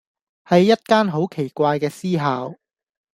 [0.45, 2.57] 係一間好奇怪嘅私校⠀